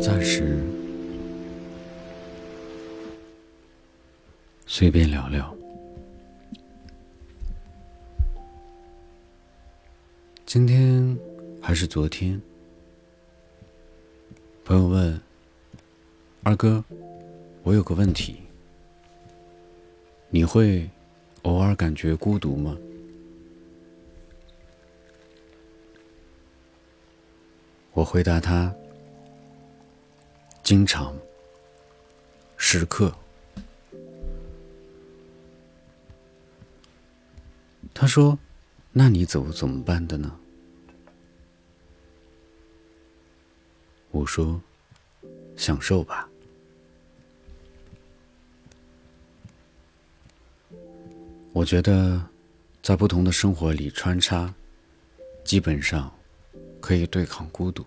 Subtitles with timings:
[0.00, 0.58] 暂时
[4.66, 5.54] 随便聊聊。
[10.46, 11.18] 今天
[11.60, 12.40] 还是昨天？
[14.64, 15.20] 朋友问
[16.42, 16.82] 二哥
[17.64, 18.36] ：“我有个问题，
[20.30, 20.88] 你会
[21.42, 22.76] 偶尔感觉孤独吗？”
[27.94, 28.74] 我回答他。
[30.62, 31.16] 经常，
[32.56, 33.14] 时刻。
[37.92, 38.36] 他说
[38.90, 40.36] ：“那你走怎么办的呢？”
[44.10, 44.60] 我说
[45.56, 46.28] ：“享受吧。”
[51.52, 52.20] 我觉得，
[52.82, 54.52] 在不同的生活里穿插，
[55.44, 56.12] 基本上
[56.84, 57.82] 可以对抗孤独。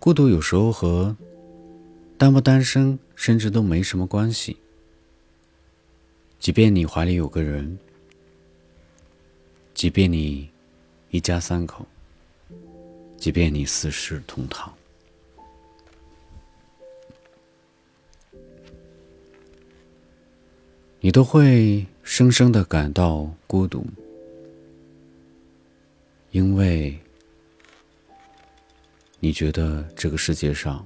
[0.00, 1.16] 孤独有时候和
[2.18, 4.56] 单不单身甚至都没什么关系。
[6.40, 7.78] 即便你怀里有个人，
[9.74, 10.50] 即便你
[11.10, 11.86] 一家三口，
[13.16, 14.74] 即便你四世同堂，
[20.98, 23.86] 你都会深深的感到孤独，
[26.32, 26.98] 因为。
[29.24, 30.84] 你觉得这个世界上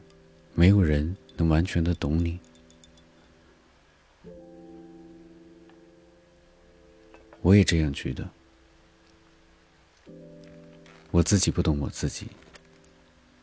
[0.53, 2.39] 没有人能完全的懂你？
[7.41, 8.29] 我也这样觉得。
[11.11, 12.27] 我自己不懂我自己，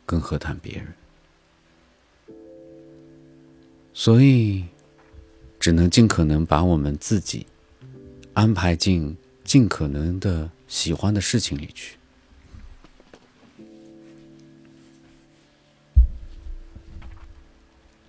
[0.05, 0.93] 更何谈别人？
[3.95, 4.63] 所以，
[5.59, 7.47] 只能尽可能把我们自己
[8.35, 11.99] 安排进尽可能的喜欢的事情里去。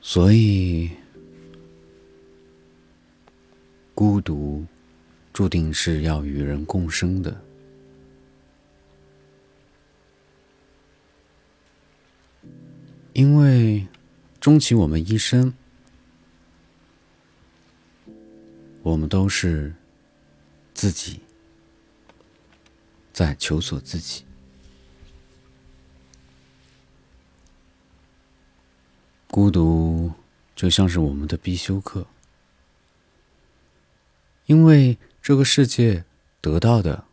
[0.00, 0.90] 所以，
[3.94, 4.64] 孤独
[5.30, 7.38] 注定是要与人共生的，
[13.12, 13.86] 因为
[14.40, 15.52] 终其我们一生，
[18.82, 19.74] 我们都是
[20.72, 21.20] 自己
[23.14, 24.24] 在求索自己。
[29.28, 30.12] 孤独
[30.54, 32.06] 就像是我们的必修课，
[34.46, 36.04] 因为这个世界
[36.40, 37.04] 得到的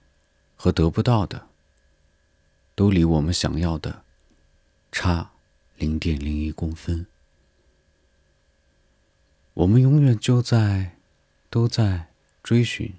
[0.55, 1.47] 和得不到的，
[2.75, 4.03] 都离我们想要的
[4.91, 5.31] 差
[5.77, 7.05] 零点零一公分。
[9.53, 10.97] 我们永远就在
[11.49, 12.07] 都在
[12.43, 12.93] 追寻，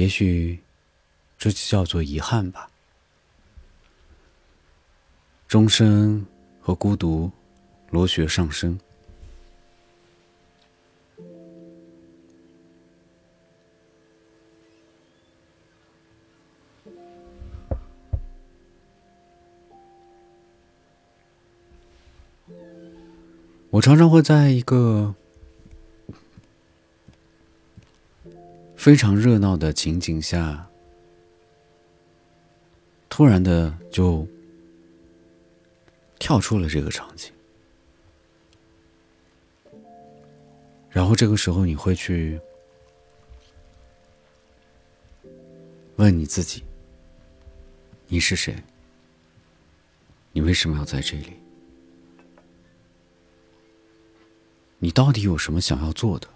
[0.00, 0.58] 也许
[1.36, 2.70] 这就叫做遗憾吧。
[5.46, 6.24] 终身
[6.58, 7.30] 和孤独，
[7.90, 8.80] 螺旋上升。
[23.68, 25.14] 我常常会在一个
[28.80, 30.66] 非常热闹的情景下，
[33.10, 34.26] 突然的就。
[36.18, 37.32] 跳出了这个场景，
[40.90, 42.38] 然后这个时候你会去
[45.96, 46.62] 问你自己：
[48.06, 48.54] 你是谁？
[50.32, 51.32] 你为什么要在这里？
[54.78, 56.28] 你到底有什么想要做的？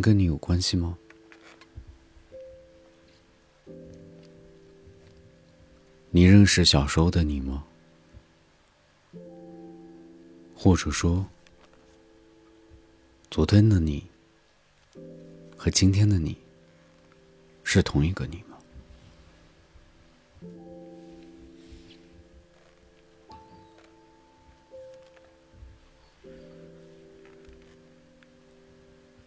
[0.00, 0.96] 跟你有关系吗？
[6.10, 7.64] 你认识小时候的你吗？
[10.54, 11.26] 或者说，
[13.30, 14.06] 昨天的你
[15.56, 16.36] 和今天的你
[17.62, 18.42] 是同一个你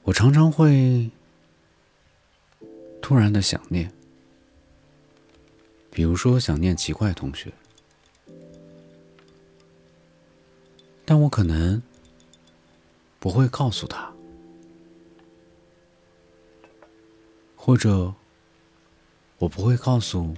[0.10, 1.08] 我常常会
[3.00, 3.94] 突然的想念。
[5.92, 7.54] 比如说想念奇怪同学，
[11.06, 11.80] 但我可能
[13.20, 14.12] 不会告诉他，
[17.56, 18.12] 或者
[19.38, 20.34] 我不会告诉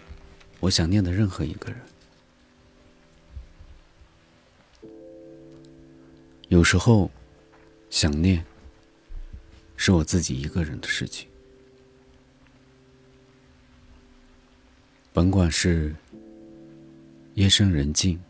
[0.60, 1.80] 我想念的任何一个人，
[6.50, 7.10] 有时候，
[7.90, 8.46] 想念
[9.84, 11.28] 是我自己一个人的事情。
[15.12, 15.96] 甭管是
[17.34, 18.22] 夜深人静，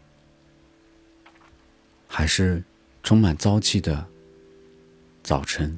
[2.08, 2.64] 还是
[3.04, 4.08] 充满朝气的
[5.22, 5.78] 早晨，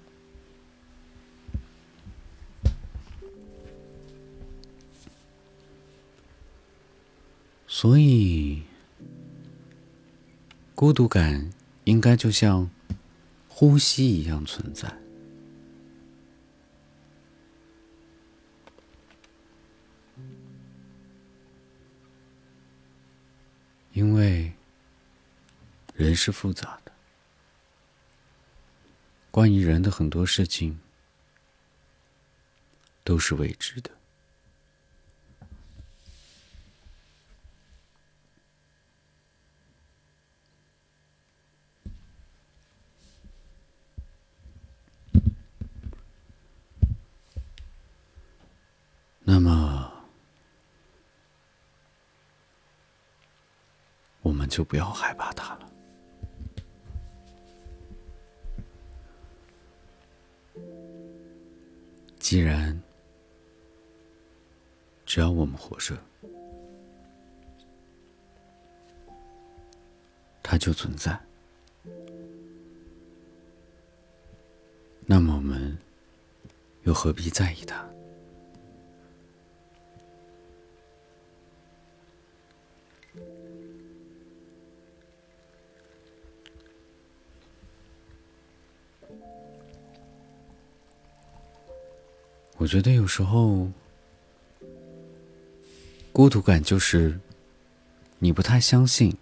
[7.66, 8.62] 所以
[10.76, 11.52] 孤独感。
[11.86, 12.70] 应该就像
[13.50, 15.03] 呼吸一样存在，
[23.94, 24.52] 因为
[25.94, 26.92] 人是复杂的，
[29.30, 30.80] 关于人的很多事情
[33.04, 33.92] 都是未知的。
[49.26, 49.92] 那么，
[54.22, 55.72] 我们就不要害怕它了。
[62.20, 62.78] 既然
[65.06, 65.98] 只要我们活着，
[70.42, 71.18] 它就存在，
[75.06, 75.78] 那么我们
[76.84, 77.88] 又何必在意它？
[92.64, 93.70] 我觉得有时候，
[96.14, 97.20] 孤独感就是
[98.20, 99.14] 你不太相信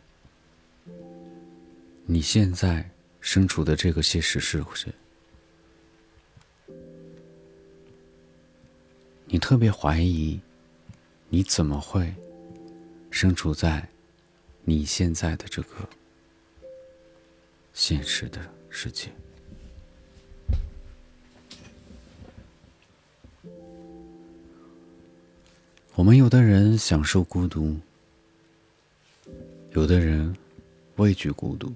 [2.05, 2.87] 你现在
[3.19, 4.93] 身处的这个现实世界，
[9.25, 10.39] 你特别怀疑
[11.27, 12.13] 你怎么会
[13.09, 13.89] 身处在
[14.63, 15.89] 你现在的这个
[17.73, 18.39] 现实的
[18.69, 19.11] 世界。
[26.01, 27.77] 我们有的人享受孤独，
[29.73, 30.35] 有的人
[30.95, 31.71] 畏惧孤独，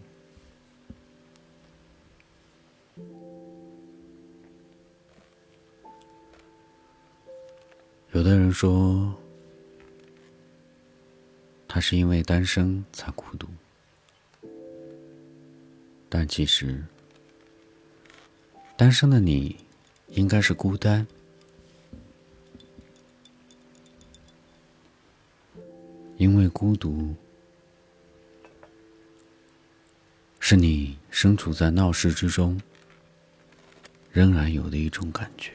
[8.14, 9.16] 有的人说
[11.68, 13.48] 他是因为单身才孤独，
[16.10, 16.84] 但其实
[18.76, 19.56] 单身的你
[20.08, 21.06] 应该是孤单。
[26.58, 27.14] 孤独，
[30.40, 32.58] 是你身处在闹市之中，
[34.10, 35.52] 仍然有的一种感觉。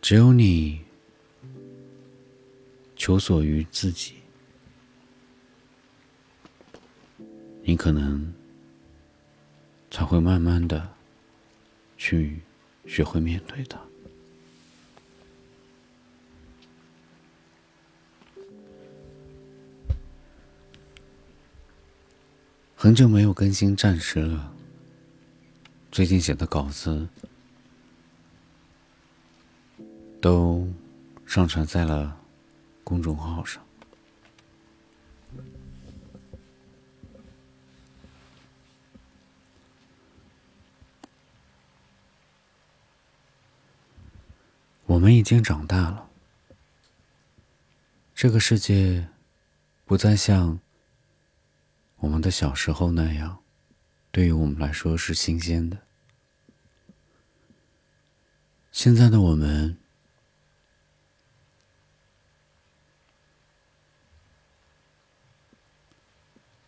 [0.00, 0.80] 只有你
[2.96, 4.14] 求索于自己，
[7.62, 8.32] 你可能
[9.90, 10.88] 才会慢慢的
[11.98, 12.40] 去
[12.86, 13.78] 学会面对它。
[22.84, 24.52] 很久没有更新暂时了。
[25.90, 27.08] 最近写的稿子
[30.20, 30.68] 都
[31.24, 32.14] 上传在了
[32.84, 33.64] 公众号上。
[44.84, 46.06] 我们已经长大了，
[48.14, 49.08] 这个世界
[49.86, 50.60] 不再像。
[52.04, 53.42] 我们的小时候那样，
[54.12, 55.78] 对于我们来说是新鲜的。
[58.72, 59.74] 现在的我们，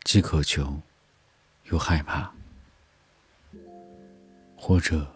[0.04, 0.80] 既渴求，
[1.64, 2.32] 又害怕，
[4.56, 5.06] 或者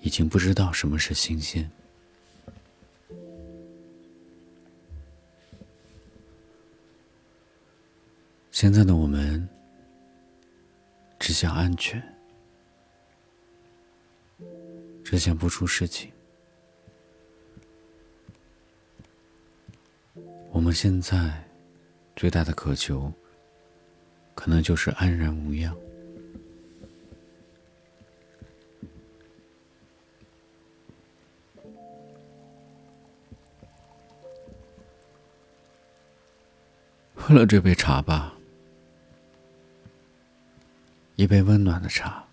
[0.00, 1.70] 已经不知道什么是新鲜。
[8.50, 9.06] 现在的我
[11.40, 11.98] 想安全，
[15.02, 16.12] 只想不出事情。
[20.50, 21.42] 我们现在
[22.14, 23.10] 最大的渴求，
[24.34, 25.74] 可能就是安然无恙。
[37.14, 38.38] 喝了这杯茶吧，
[41.20, 42.24] 一杯温暖的茶。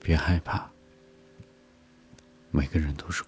[0.00, 0.66] 别害怕，
[2.50, 3.22] 每个人都是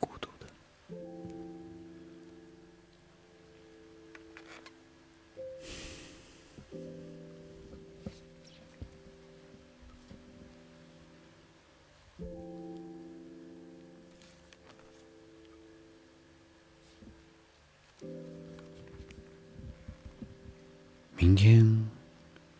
[21.26, 21.90] 明天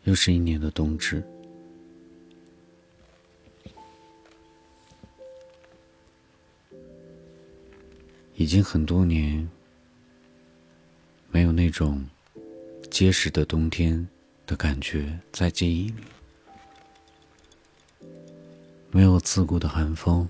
[0.03, 1.23] 又是一年的冬至。
[8.35, 9.49] 已经很多年
[11.31, 12.05] 没有那种
[12.91, 14.05] 结实的冬天
[14.49, 16.03] 的感觉在记忆里，
[18.91, 20.29] 没有刺骨的寒风，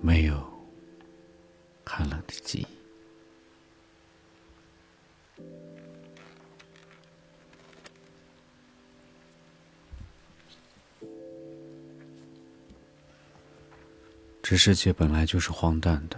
[0.00, 0.44] 没有
[14.54, 16.16] 这世界本来就是荒诞的，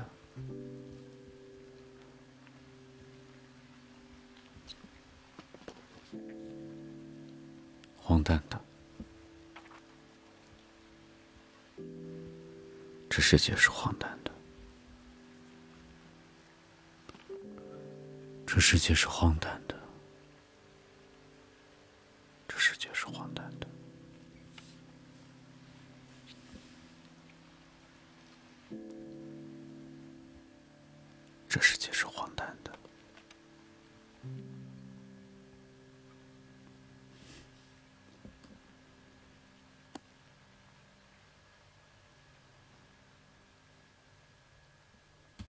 [7.96, 8.60] 荒诞的。
[13.08, 14.30] 这世界是荒诞的，
[18.46, 19.74] 这世界是荒诞的，
[22.46, 23.66] 这世界是荒诞的。